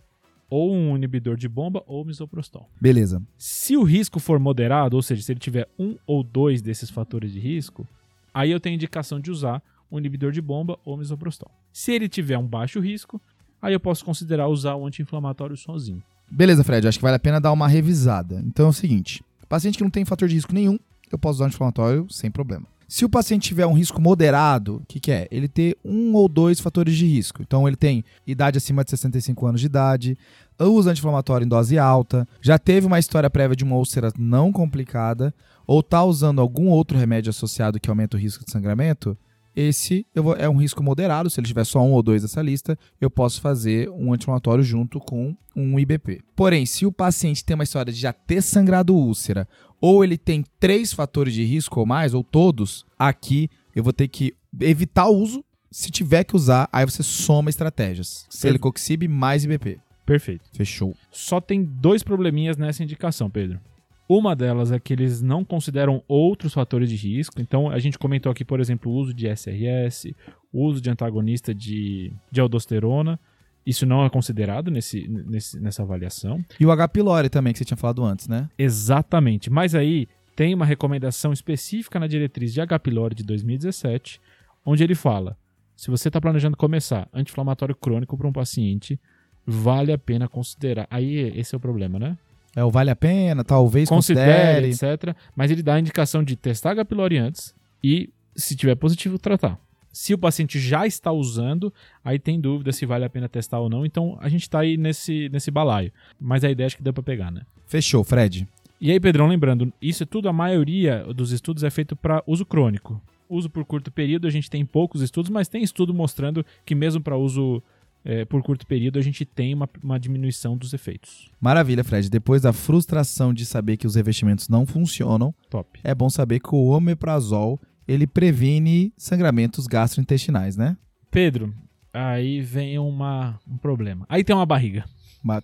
[0.48, 2.68] ou um inibidor de bomba ou misoprostol.
[2.81, 3.20] Beleza.
[3.37, 7.33] Se o risco for moderado, ou seja, se ele tiver um ou dois desses fatores
[7.33, 7.87] de risco,
[8.33, 9.62] aí eu tenho indicação de usar
[9.94, 11.50] um inibidor de bomba ou misoprostol.
[11.72, 13.20] Se ele tiver um baixo risco,
[13.62, 16.02] aí eu posso considerar usar o anti-inflamatório sozinho.
[16.30, 18.42] Beleza, Fred, acho que vale a pena dar uma revisada.
[18.46, 20.78] Então é o seguinte: paciente que não tem fator de risco nenhum,
[21.11, 22.66] eu posso usar anti-inflamatório sem problema.
[22.87, 25.26] Se o paciente tiver um risco moderado, o que, que é?
[25.30, 27.42] Ele ter um ou dois fatores de risco.
[27.42, 30.18] Então, ele tem idade acima de 65 anos de idade,
[30.61, 35.35] usa anti-inflamatório em dose alta, já teve uma história prévia de uma úlcera não complicada,
[35.66, 39.16] ou está usando algum outro remédio associado que aumenta o risco de sangramento,
[39.54, 41.30] esse vou, é um risco moderado.
[41.30, 44.98] Se ele tiver só um ou dois dessa lista, eu posso fazer um anti-inflamatório junto
[44.98, 46.20] com um IBP.
[46.34, 49.48] Porém, se o paciente tem uma história de já ter sangrado úlcera
[49.80, 54.08] ou ele tem três fatores de risco ou mais, ou todos, aqui eu vou ter
[54.08, 55.44] que evitar o uso.
[55.70, 58.26] Se tiver que usar, aí você soma estratégias.
[58.30, 59.80] Celecoxib mais IBP.
[60.06, 60.44] Perfeito.
[60.52, 60.94] Fechou.
[61.10, 63.60] Só tem dois probleminhas nessa indicação, Pedro.
[64.08, 67.40] Uma delas é que eles não consideram outros fatores de risco.
[67.40, 70.14] Então, a gente comentou aqui, por exemplo, o uso de SRS,
[70.52, 73.18] o uso de antagonista de, de aldosterona.
[73.66, 76.44] Isso não é considerado nesse, nesse, nessa avaliação.
[76.60, 76.88] E o H.
[76.88, 78.50] pylori também, que você tinha falado antes, né?
[78.58, 79.48] Exatamente.
[79.48, 82.78] Mas aí tem uma recomendação específica na diretriz de H.
[82.80, 84.20] pylori de 2017,
[84.66, 85.36] onde ele fala:
[85.74, 89.00] se você está planejando começar anti-inflamatório crônico para um paciente,
[89.46, 90.86] vale a pena considerar.
[90.90, 92.18] Aí esse é o problema, né?
[92.56, 94.96] É o vale a pena, talvez considere, considere.
[94.96, 95.16] etc.
[95.34, 96.84] Mas ele dá a indicação de testar H.
[96.84, 99.58] pylori antes e, se tiver positivo, tratar.
[99.92, 101.72] Se o paciente já está usando,
[102.04, 103.84] aí tem dúvida se vale a pena testar ou não.
[103.86, 105.92] Então a gente está aí nesse, nesse balaio.
[106.20, 107.42] Mas a ideia acho que deu para pegar, né?
[107.66, 108.46] Fechou, Fred.
[108.80, 112.44] E aí, Pedrão, lembrando, isso é tudo, a maioria dos estudos é feito para uso
[112.44, 113.00] crônico.
[113.28, 117.00] Uso por curto período, a gente tem poucos estudos, mas tem estudo mostrando que mesmo
[117.00, 117.62] para uso
[118.04, 121.30] é, por curto período a gente tem uma, uma diminuição dos efeitos.
[121.40, 122.10] Maravilha, Fred.
[122.10, 125.80] Depois da frustração de saber que os revestimentos não funcionam, Top.
[125.82, 130.76] é bom saber que o omeprazol ele previne sangramentos gastrointestinais, né?
[131.10, 131.54] Pedro,
[131.92, 134.04] aí vem uma, um problema.
[134.08, 134.84] Aí tem uma barriga.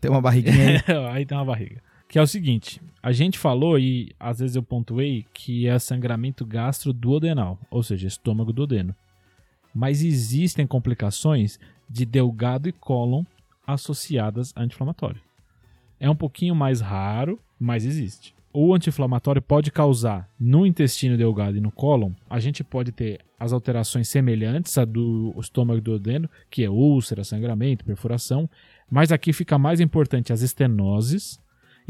[0.00, 0.96] Tem uma barriguinha aí.
[1.12, 1.82] aí tem uma barriga.
[2.08, 6.44] Que é o seguinte, a gente falou e às vezes eu pontuei que é sangramento
[6.44, 8.94] gastroduodenal, ou seja, estômago duodeno.
[9.74, 13.24] Mas existem complicações de delgado e cólon
[13.66, 15.20] associadas a anti-inflamatório.
[15.98, 21.60] É um pouquinho mais raro, mas existe o anti-inflamatório pode causar no intestino delgado e
[21.60, 26.64] no cólon, a gente pode ter as alterações semelhantes à do estômago do duodeno, que
[26.64, 28.50] é úlcera, sangramento, perfuração,
[28.90, 31.40] mas aqui fica mais importante as estenoses.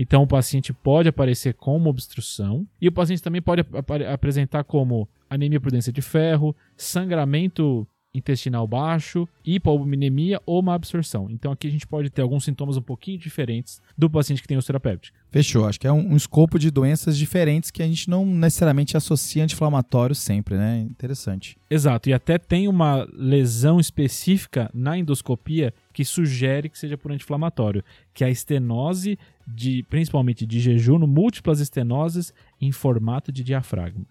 [0.03, 4.65] Então o paciente pode aparecer com uma obstrução e o paciente também pode ap apresentar
[4.65, 11.29] como anemia por de ferro, sangramento intestinal baixo, hipoalbuminemia ou má absorção.
[11.31, 14.57] Então aqui a gente pode ter alguns sintomas um pouquinho diferentes do paciente que tem
[14.57, 15.19] úlcera péptica.
[15.31, 15.67] Fechou.
[15.67, 19.45] Acho que é um, um, escopo de doenças diferentes que a gente não necessariamente associa
[19.45, 20.81] anti-inflamatório sempre, né?
[20.81, 21.57] Interessante.
[21.71, 22.09] Exato.
[22.09, 28.25] E até tem uma lesão específica na endoscopia que sugere que seja por anti-inflamatório, que
[28.25, 29.19] é a estenose
[29.55, 34.07] de, principalmente de jejum, múltiplas estenoses em formato de diafragma.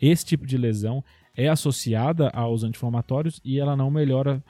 [0.00, 1.02] Esse tipo de lesão
[1.36, 4.42] é associada aos anti-inflamatórios e ela não melhora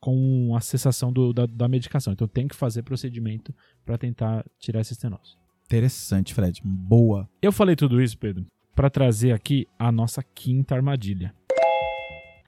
[0.00, 2.12] com a cessação do, da, da, medicação.
[2.12, 5.36] Então tem que fazer procedimento para tentar tirar essa estenose.
[5.66, 6.60] Interessante, Fred.
[6.64, 7.28] Boa.
[7.40, 11.34] Eu falei tudo isso, Pedro, para trazer aqui a nossa quinta armadilha.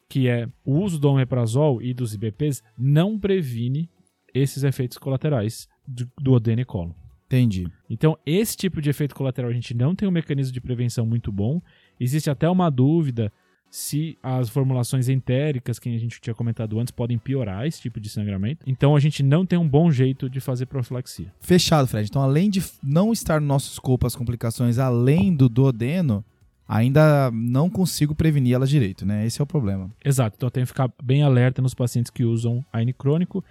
[0.09, 3.88] que é o uso do omeprazol e dos IBPs não previne
[4.35, 6.96] esses efeitos colaterais do, do odeno e colo.
[7.30, 7.68] Entendi.
[7.88, 11.30] Então, esse tipo de efeito colateral a gente não tem um mecanismo de prevenção muito
[11.30, 11.62] bom.
[11.98, 13.32] Existe até uma dúvida
[13.70, 18.08] se as formulações entéricas, que a gente tinha comentado antes, podem piorar esse tipo de
[18.08, 18.64] sangramento.
[18.66, 21.32] Então, a gente não tem um bom jeito de fazer profilaxia.
[21.40, 22.08] Fechado, Fred.
[22.10, 26.24] Então, além de não estar no nosso escopo as complicações além do duodeno,
[26.66, 29.24] ainda não consigo prevenir elas direito, né?
[29.24, 29.88] Esse é o problema.
[30.04, 30.34] Exato.
[30.36, 33.44] Então, tem que ficar bem alerta nos pacientes que usam AINE crônico.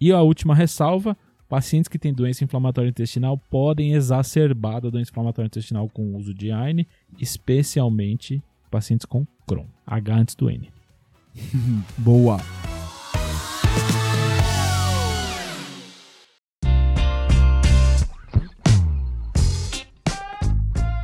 [0.00, 1.14] E a última ressalva,
[1.48, 6.34] pacientes que têm doença inflamatória intestinal podem exacerbar a doença inflamatória intestinal com o uso
[6.34, 6.86] de AINE,
[7.18, 9.66] especialmente pacientes com Crohn.
[9.86, 10.70] H antes do N.
[11.96, 12.38] Boa.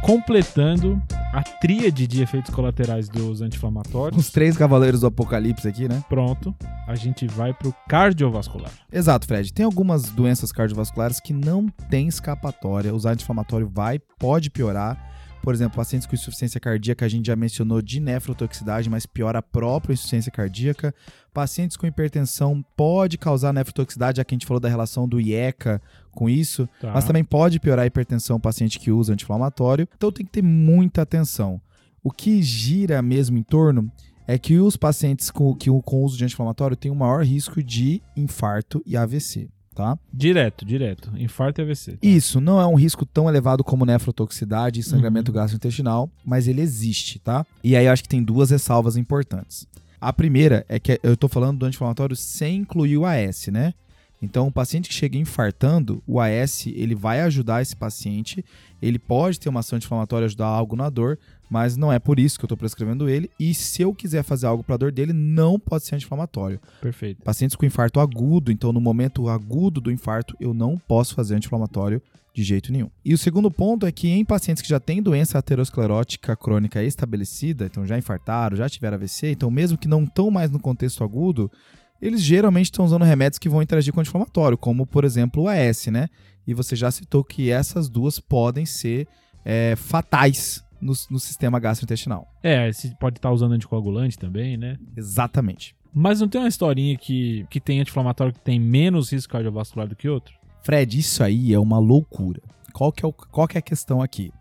[0.02, 1.02] Completando
[1.34, 4.24] a tríade de efeitos colaterais dos anti-inflamatórios.
[4.24, 6.04] Os três cavaleiros do apocalipse aqui, né?
[6.08, 6.54] Pronto,
[6.86, 8.70] a gente vai pro cardiovascular.
[8.92, 9.52] Exato, Fred.
[9.52, 12.94] Tem algumas doenças cardiovasculares que não tem escapatória.
[12.94, 14.96] Usar anti-inflamatório vai, pode piorar.
[15.44, 19.42] Por exemplo, pacientes com insuficiência cardíaca, a gente já mencionou de nefrotoxicidade, mas piora a
[19.42, 20.94] própria insuficiência cardíaca.
[21.34, 25.82] Pacientes com hipertensão pode causar nefrotoxicidade, já que a gente falou da relação do IECA
[26.12, 26.92] com isso, Tá.
[26.94, 29.86] mas também pode piorar a hipertensão paciente que usa anti-inflamatório.
[29.96, 31.60] Então tem que ter muita atenção.
[32.02, 33.90] O que gira mesmo em torno
[34.26, 38.00] é que os pacientes com, que, com uso de anti-inflamatório têm o maior risco de
[38.16, 39.98] infarto e AVC, tá?
[40.12, 41.10] Direto, direto.
[41.16, 41.92] Infarto e AVC.
[41.92, 41.98] tá?
[42.02, 47.18] Isso não é um risco tão elevado como nefrotoxicidade e sangramento gastrointestinal, mas ele existe,
[47.18, 47.44] tá?
[47.62, 49.66] E aí eu acho que tem duas ressalvas importantes.
[50.00, 53.72] A primeira é que eu tô falando do anti-inflamatório sem incluir o AS, né?
[54.24, 58.44] Então, o paciente que chega infartando, o AS, ele vai ajudar esse paciente,
[58.80, 62.38] ele pode ter uma ação anti-inflamatória ajudar algo na dor, mas não é por isso
[62.38, 65.58] que eu tô prescrevendo ele, e se eu quiser fazer algo para dor dele, não
[65.58, 66.60] pode ser anti-inflamatório.
[66.80, 67.22] Perfeito.
[67.22, 72.02] Pacientes com infarto agudo, então no momento agudo do infarto, eu não posso fazer anti-inflamatório
[72.34, 72.90] de jeito nenhum.
[73.04, 77.66] E o segundo ponto é que em pacientes que já têm doença aterosclerótica crônica estabelecida,
[77.66, 81.50] então já infartaram, já tiveram AVC, então mesmo que não estão mais no contexto agudo,
[82.06, 85.48] eles geralmente estão usando remédios que vão interagir com o anti-inflamatório, como por exemplo o
[85.48, 86.08] AS, né?
[86.46, 89.06] E você já citou que essas duas podem ser
[89.44, 92.28] é, fatais no, no sistema gastrointestinal.
[92.42, 94.76] É, se pode estar usando anticoagulante também, né?
[94.96, 95.74] Exatamente.
[95.94, 99.96] Mas não tem uma historinha que, que tem anti-inflamatório que tem menos risco cardiovascular do
[99.96, 100.34] que outro?
[100.62, 102.42] Fred, isso aí é uma loucura.
[102.72, 104.32] Qual que é, o- qual que é a questão aqui?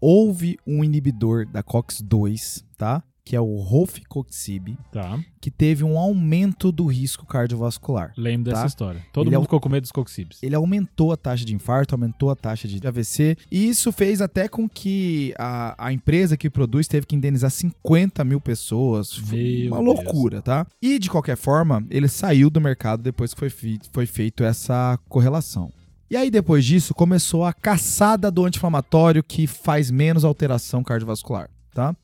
[0.00, 3.02] Houve um inibidor da COX-2, tá?
[3.26, 5.18] Que é o Rofecoxib, Tá.
[5.40, 8.12] que teve um aumento do risco cardiovascular.
[8.18, 8.56] Lembro Tá.
[8.56, 9.02] dessa história.
[9.14, 10.42] Todo Ele mundo ficou com medo dos coxibs.
[10.42, 14.46] Ele aumentou a taxa de infarto, aumentou a taxa de AVC, e isso fez até
[14.46, 19.14] com que a, a empresa que produz teve que indenizar 50 mil pessoas.
[19.14, 20.04] Foi Meu uma Deus.
[20.04, 20.66] loucura, tá?
[20.82, 24.98] E de qualquer forma, ele saiu do mercado depois que foi, fi- foi feito essa
[25.08, 25.72] correlação.
[26.10, 31.96] E aí, depois disso, começou a caçada do anti-inflamatório que faz menos alteração cardiovascular, tá?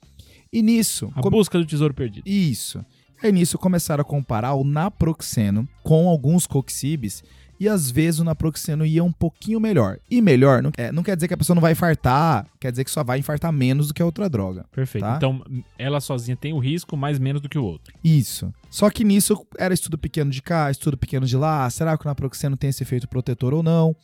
[0.52, 1.10] E nisso.
[1.14, 2.28] A come- busca do tesouro perdido.
[2.28, 2.84] Isso.
[3.22, 7.22] Aí nisso começaram a comparar o naproxeno com alguns coxibes
[7.60, 9.98] e às vezes o naproxeno ia um pouquinho melhor.
[10.10, 12.84] E melhor não, é, não quer dizer que a pessoa não vai infartar, quer dizer
[12.84, 14.64] que só vai infartar menos do que a outra droga.
[14.72, 15.04] Perfeito.
[15.04, 15.16] Tá.
[15.16, 15.44] Então,
[15.78, 17.92] ela sozinha tem o risco, mas menos do que o outro.
[18.02, 18.50] Isso.
[18.70, 21.68] Só que nisso era estudo pequeno de cá, estudo pequeno de lá.
[21.68, 23.94] Será que o naproxeno tem esse efeito protetor ou não?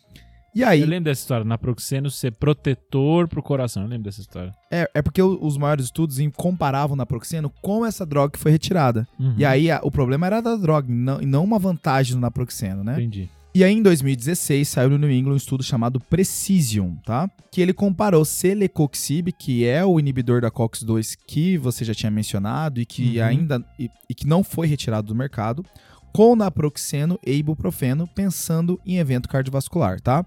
[0.56, 3.82] E aí, Eu lembro dessa história, naproxeno ser protetor pro coração.
[3.82, 4.54] Eu lembro dessa história.
[4.70, 9.06] é, é porque os maiores estudos comparavam o naproxeno com essa droga que foi retirada.
[9.20, 9.34] Uhum.
[9.36, 12.82] E aí a- o problema era da droga, e não, não uma vantagem do naproxeno,
[12.82, 12.94] né?
[12.94, 13.28] Entendi.
[13.54, 17.30] E aí, em 2016, saiu no New England um estudo chamado Precision, tá?
[17.50, 22.80] Que ele comparou celecoxib, que é o inibidor da COX-2 que você já tinha mencionado
[22.80, 23.24] e que Uhum.
[23.24, 25.64] ainda e, e que não foi retirado do mercado,
[26.16, 30.24] com naproxeno e ibuprofeno, pensando em evento cardiovascular, tá?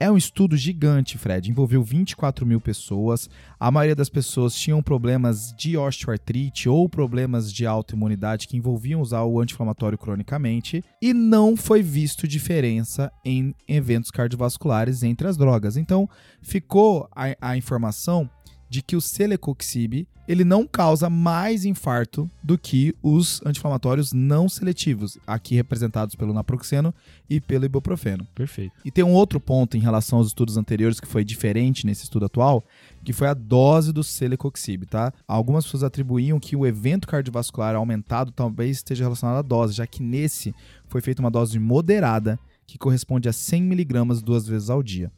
[0.00, 1.48] É um estudo gigante, Fred.
[1.48, 3.30] Envolveu 24 mil pessoas.
[3.58, 9.22] A maioria das pessoas tinham problemas de osteoartrite ou problemas de autoimunidade que envolviam usar
[9.22, 10.82] o anti-inflamatório cronicamente.
[11.00, 15.76] E não foi visto diferença em eventos cardiovasculares entre as drogas.
[15.76, 16.10] Então,
[16.42, 18.28] ficou a, a informação
[18.74, 25.16] de que o celecoxib ele não causa mais infarto do que os anti-inflamatórios não seletivos,
[25.24, 26.92] aqui representados pelo naproxeno
[27.30, 28.26] e pelo ibuprofeno.
[28.34, 28.72] Perfeito.
[28.84, 32.24] E tem um outro ponto em relação aos estudos anteriores que foi diferente nesse estudo
[32.26, 32.64] atual,
[33.04, 35.12] que foi a dose do celecoxib, tá?
[35.28, 40.02] Algumas pessoas atribuíam que o evento cardiovascular aumentado talvez esteja relacionado à dose, já que
[40.02, 40.52] nesse
[40.88, 45.12] foi feita uma dose moderada que corresponde a 100 miligramas duas vezes ao dia.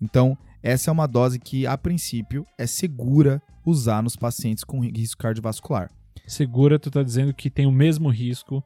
[0.00, 5.20] Então, essa é uma dose que, a princípio, é segura usar nos pacientes com risco
[5.22, 5.90] cardiovascular.
[6.26, 8.62] Segura, tu tá dizendo que tem o mesmo risco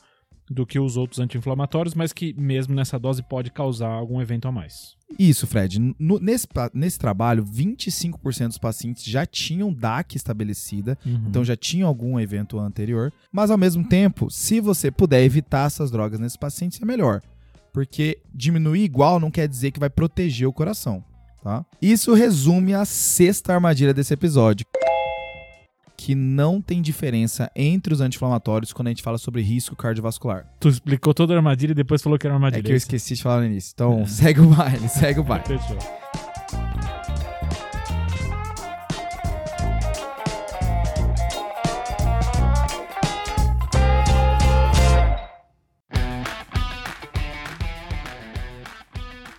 [0.50, 4.52] do que os outros anti-inflamatórios, mas que mesmo nessa dose pode causar algum evento a
[4.52, 4.94] mais.
[5.18, 5.78] Isso, Fred.
[5.98, 12.20] No- nesse, nesse trabalho, 25% dos pacientes já tinham DAC estabelecida, então já tinham algum
[12.20, 13.11] evento anterior.
[13.33, 17.22] Mas ao mesmo tempo, se você puder evitar essas drogas nesses pacientes, é melhor.
[17.72, 21.02] Porque diminuir igual não quer dizer que vai proteger o coração.
[21.44, 21.62] Tá?
[21.80, 24.64] Isso resume a sexta armadilha desse episódio.
[25.94, 30.46] Que não tem diferença entre os anti-inflamatórios quando a gente fala sobre risco cardiovascular.
[30.59, 32.61] Tu explicou toda a armadilha e depois falou que era armadilha.
[32.61, 32.87] É que eu isso?
[32.87, 33.72] esqueci de falar no início.
[33.74, 35.44] Então, segue o baile, segue o baile.
[35.61, 36.04] Fechou.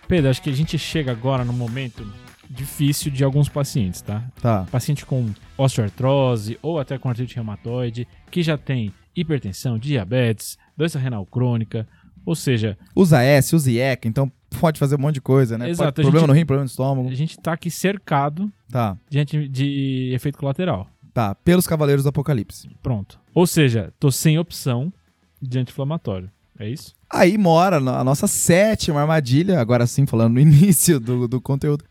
[0.08, 2.06] Pedro, acho que a gente chega agora no momento
[2.48, 4.22] difícil de alguns pacientes, tá?
[4.40, 4.66] Tá.
[4.70, 11.26] Paciente com osteoartrose ou até com artrite reumatoide, que já tem hipertensão, diabetes, doença renal
[11.26, 11.86] crônica,
[12.24, 15.68] ou seja, Usa S, usa IECA, então pode fazer um monte de coisa, né?
[15.70, 17.08] Exato, Pode- problema gente- no rim, problema no estômago.
[17.08, 20.88] a gente tá aqui cercado Tá, diante de efeito colateral.
[21.12, 21.34] tá.
[21.34, 22.68] Pelos Cavaleiros do Apocalipse.
[22.82, 23.18] Pronto.
[23.34, 24.92] Ou seja, tô sem opção
[25.42, 26.30] de anti-inflamatório.
[26.58, 26.94] É isso?
[27.10, 31.84] Aí mora a nossa sétima armadilha, agora sim falando no início do, do conteúdo.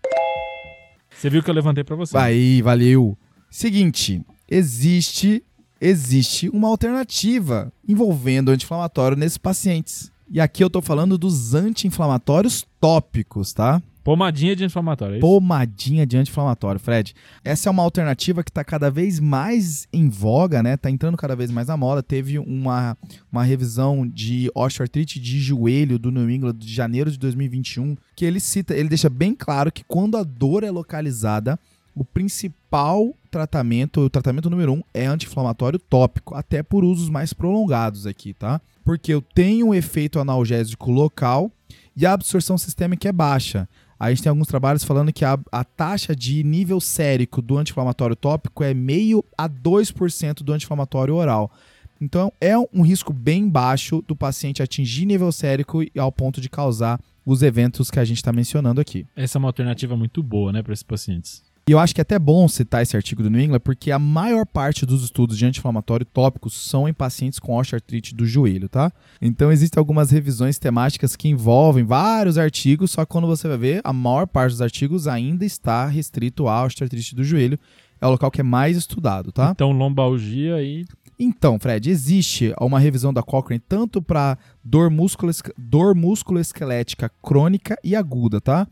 [1.10, 2.18] Você viu que eu levantei pra você.
[2.18, 3.18] Aí, valeu.
[3.50, 5.44] Seguinte, existe
[5.80, 10.12] existe uma alternativa envolvendo anti-inflamatório nesses pacientes.
[10.30, 13.82] E aqui eu tô falando dos anti-inflamatórios tópicos, tá?
[14.06, 15.16] Pomadinha de anti-inflamatório.
[15.16, 15.20] É?
[15.20, 17.16] Pomadinha de anti-inflamatório, Fred.
[17.44, 20.78] Essa é uma alternativa que está cada vez mais em voga, né?
[20.78, 22.04] Tá entrando cada vez mais na moda.
[22.04, 22.96] Teve uma,
[23.32, 28.40] uma revisão de osteoartrite de joelho do New England de janeiro de 2021, que ele
[28.40, 31.60] cita, ele deixa bem claro que quando a dor é localizada,
[31.96, 38.06] o principal tratamento, o tratamento número um, é anti-inflamatório tópico, até por usos mais prolongados
[38.06, 38.62] aqui, tá?
[38.84, 41.52] Porque eu tenho um efeito analgésico local
[41.98, 43.68] e a absorção sistêmica é baixa.
[44.00, 48.16] A gente tem alguns trabalhos falando que a, a taxa de nível sérico do anti-inflamatório
[48.16, 51.52] tópico é meio a 2% do anti-inflamatório oral.
[52.00, 56.50] Então é um risco bem baixo do paciente atingir nível sérico e ao ponto de
[56.50, 59.08] causar os eventos que a gente está mencionando aqui.
[59.16, 61.42] Essa é uma alternativa muito boa, né, pra esses pacientes.
[61.68, 63.98] E eu acho que é até bom citar esse artigo do New England, porque a
[63.98, 68.92] maior parte dos estudos de anti-inflamatório tópicos são em pacientes com osteoartrite do joelho, tá?
[69.20, 73.82] Então existem algumas revisões temáticas que envolvem vários artigos, só que quando você vai ver,
[73.84, 77.58] a maior parte dos artigos ainda está restrito à osteoartrite do joelho.
[78.00, 79.50] É o local que é mais estudado, tá?
[79.56, 80.86] Então, lombalgia e
[81.18, 87.96] Então, Fred, existe uma revisão da Cochrane tanto para dor, músculo, dor musculoesquelética crônica e
[87.96, 88.68] aguda, tá?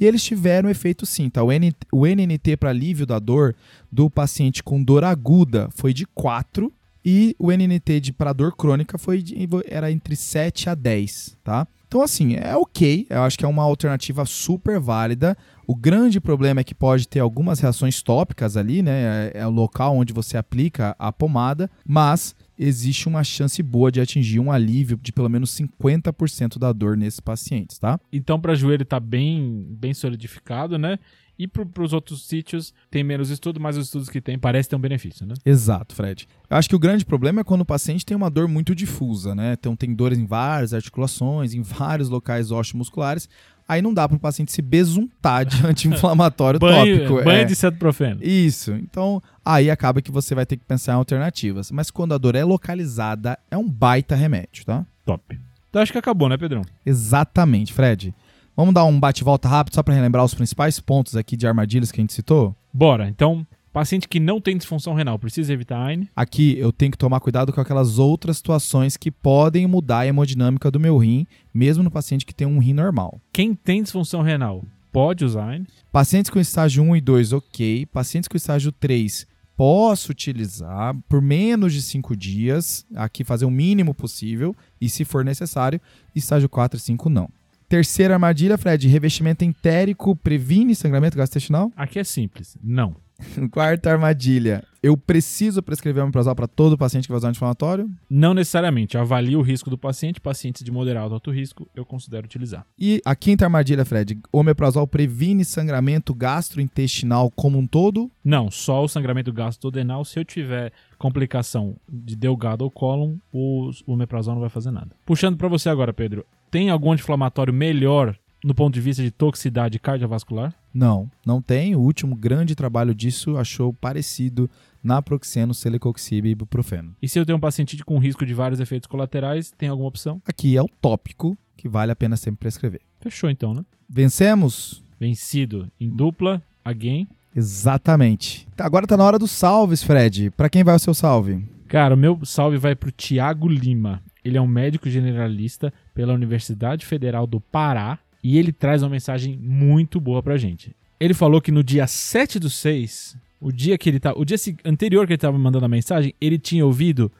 [0.00, 1.42] E eles tiveram efeito sim, tá?
[1.42, 3.54] O, N, o NNT para alívio da dor
[3.90, 6.72] do paciente com dor aguda foi de 4
[7.04, 11.66] e o NNT para dor crônica foi de, era entre 7 a 10, tá?
[11.92, 13.06] Então, assim, é ok.
[13.10, 15.36] Eu acho que é uma alternativa super válida.
[15.66, 19.30] O grande problema é que pode ter algumas reações tópicas ali, né?
[19.34, 24.00] É, é o local onde você aplica a pomada, mas existe uma chance boa de
[24.00, 28.00] atingir um alívio de pelo menos 50% da dor nesses pacientes, tá?
[28.10, 30.98] Então, para joelho tá bem, bem solidificado, né?
[31.38, 34.76] E para os outros sítios tem menos estudo, mas os estudos que tem parece ter
[34.76, 35.34] um benefício, né?
[35.44, 36.28] Exato, Fred.
[36.48, 39.34] Eu acho que o grande problema é quando o paciente tem uma dor muito difusa,
[39.34, 39.54] né?
[39.58, 43.28] Então tem dores em várias articulações, em vários locais osteomusculares.
[43.66, 47.24] Aí não dá para o paciente se besuntar de anti-inflamatório Banho, tópico.
[47.24, 47.44] banho é.
[47.44, 48.22] de cetoprofeno.
[48.22, 48.72] Isso.
[48.72, 51.70] Então, aí acaba que você vai ter que pensar em alternativas.
[51.70, 54.84] Mas quando a dor é localizada, é um baita remédio, tá?
[55.04, 55.38] Top.
[55.70, 56.62] Então acho que acabou, né, Pedrão?
[56.84, 58.14] Exatamente, Fred.
[58.54, 61.98] Vamos dar um bate-volta rápido só para relembrar os principais pontos aqui de armadilhas que
[61.98, 62.54] a gente citou?
[62.70, 63.08] Bora.
[63.08, 66.10] Então, paciente que não tem disfunção renal precisa evitar a AINE.
[66.14, 70.70] Aqui eu tenho que tomar cuidado com aquelas outras situações que podem mudar a hemodinâmica
[70.70, 73.18] do meu rim, mesmo no paciente que tem um rim normal.
[73.32, 74.62] Quem tem disfunção renal
[74.92, 75.66] pode usar AINE.
[75.90, 77.86] Pacientes com estágio 1 e 2, ok.
[77.86, 82.84] Pacientes com estágio 3, posso utilizar por menos de 5 dias.
[82.94, 84.54] Aqui fazer o mínimo possível.
[84.78, 85.80] E se for necessário,
[86.14, 87.30] estágio 4 e 5 não.
[87.72, 91.72] Terceira armadilha, Fred, revestimento entérico previne sangramento gastrointestinal?
[91.74, 92.54] Aqui é simples.
[92.62, 92.94] Não.
[93.50, 97.90] Quarta armadilha, eu preciso prescrever omeprazol para todo paciente que vai usar anti-inflamatório?
[98.10, 98.98] Não necessariamente.
[98.98, 100.20] Avalie o risco do paciente.
[100.20, 102.66] Pacientes de moderado alto risco, eu considero utilizar.
[102.78, 108.12] E a quinta armadilha, Fred, omeprazol previne sangramento gastrointestinal como um todo?
[108.22, 110.04] Não, só o sangramento gastrodenal.
[110.04, 114.94] Se eu tiver complicação de delgado ou cólon, o, o omeprazol não vai fazer nada.
[115.06, 116.26] Puxando para você agora, Pedro.
[116.52, 120.54] Tem algum anti-inflamatório melhor no ponto de vista de toxicidade cardiovascular?
[120.74, 121.74] Não, não tem.
[121.74, 124.50] O último grande trabalho disso achou parecido
[124.84, 126.94] naproxeno, celecoxib e ibuprofeno.
[127.00, 130.20] E se eu tenho um paciente com risco de vários efeitos colaterais, tem alguma opção?
[130.26, 132.82] Aqui é o tópico que vale a pena sempre prescrever.
[133.00, 133.64] Fechou então, né?
[133.88, 134.84] Vencemos?
[135.00, 137.08] Vencido em dupla, again.
[137.34, 138.46] Exatamente.
[138.54, 140.30] Tá, Agora tá na hora dos salves, Fred.
[140.32, 141.48] Pra quem vai o seu salve?
[141.66, 144.02] Cara, o meu salve vai pro Tiago Lima.
[144.22, 149.36] Ele é um médico generalista pela Universidade Federal do Pará e ele traz uma mensagem
[149.36, 150.74] muito boa pra gente.
[151.00, 154.36] Ele falou que no dia 7 do 6, o dia que ele tá, o dia
[154.64, 157.10] anterior que ele tava mandando a mensagem, ele tinha ouvido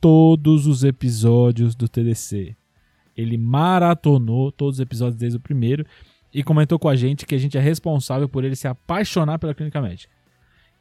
[0.00, 2.56] todos os episódios do TDC.
[3.14, 5.84] Ele maratonou todos os episódios desde o primeiro
[6.32, 9.54] e comentou com a gente que a gente é responsável por ele se apaixonar pela
[9.54, 10.12] clínica médica.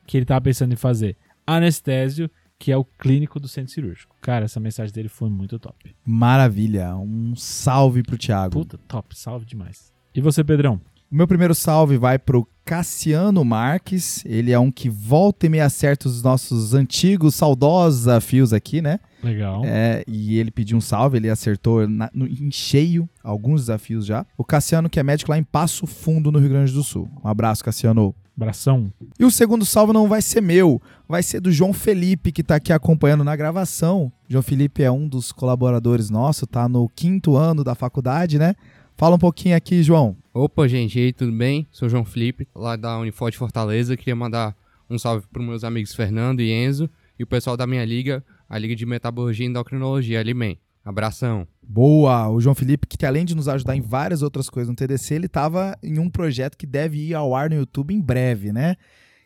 [0.07, 2.29] Que ele tava pensando em fazer anestésio,
[2.65, 4.15] que é o clínico do centro cirúrgico.
[4.19, 5.95] Cara, essa mensagem dele foi muito top.
[6.03, 6.95] Maravilha.
[6.95, 8.53] Um salve pro Thiago.
[8.53, 9.93] Puta, top, salve demais.
[10.15, 10.81] E você, Pedrão?
[11.11, 14.23] O meu primeiro salve vai pro Cassiano Marques.
[14.25, 18.99] Ele é um que volta e meia acerta os nossos antigos, saudosos desafios aqui, né?
[19.21, 19.61] Legal.
[19.63, 24.25] É, e ele pediu um salve, ele acertou na- no- em cheio alguns desafios já.
[24.35, 27.07] O Cassiano, que é médico lá em Passo Fundo, no Rio Grande do Sul.
[27.23, 28.15] Um abraço, Cassiano.
[28.37, 28.91] Abração.
[29.17, 32.55] E o segundo salve não vai ser meu, vai ser do João Felipe, que tá
[32.55, 34.11] aqui acompanhando na gravação.
[34.27, 38.55] João Felipe é um dos colaboradores nosso, tá no quinto ano da faculdade, né?
[38.97, 40.17] Fala um pouquinho aqui, João.
[40.33, 41.67] Opa, gente, e aí, tudo bem?
[41.71, 43.95] Sou o João Felipe, lá da Uniforte Fortaleza.
[43.95, 44.55] Queria mandar
[44.89, 48.57] um salve para meus amigos Fernando e Enzo e o pessoal da minha liga, a
[48.57, 50.59] Liga de Metabologia e Endocrinologia, Alimen.
[50.83, 51.47] Abração.
[51.67, 52.29] Boa!
[52.29, 55.25] O João Felipe, que além de nos ajudar em várias outras coisas no TDC, ele
[55.25, 58.75] estava em um projeto que deve ir ao ar no YouTube em breve, né?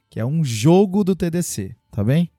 [0.09, 2.29] Que é um jogo do TDC, tá bem?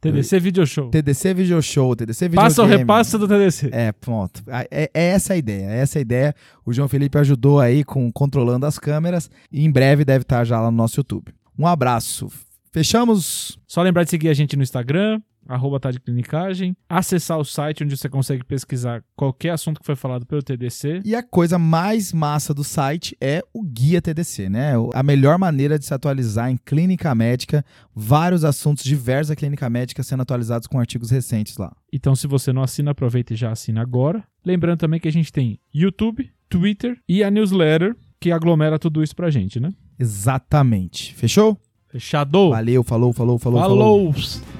[0.00, 0.88] TDC Video Show.
[0.88, 3.68] TDC Video Show, TDC Video Passa ou repassa do TDC.
[3.70, 4.42] É, pronto.
[4.48, 6.34] É, é essa a ideia, é essa a ideia.
[6.64, 10.58] O João Felipe ajudou aí com controlando as câmeras e em breve deve estar já
[10.58, 11.34] lá no nosso YouTube.
[11.58, 12.28] Um abraço.
[12.72, 13.58] Fechamos?
[13.66, 17.84] Só lembrar de seguir a gente no Instagram, arroba tá de clinicagem, acessar o site
[17.84, 21.02] onde você consegue pesquisar qualquer assunto que foi falado pelo TDC.
[21.04, 24.72] E a coisa mais massa do site é o Guia TDC, né?
[24.94, 27.64] A melhor maneira de se atualizar em clínica médica,
[27.94, 31.74] vários assuntos diversos da clínica médica sendo atualizados com artigos recentes lá.
[31.92, 34.22] Então, se você não assina, aproveita e já assina agora.
[34.44, 39.16] Lembrando também que a gente tem YouTube, Twitter e a newsletter que aglomera tudo isso
[39.16, 39.70] pra gente, né?
[39.98, 41.14] Exatamente.
[41.14, 41.58] Fechou?
[41.88, 42.50] Fechado?
[42.50, 44.12] Valeu, falou, falou, falou, falou.
[44.12, 44.59] Falou!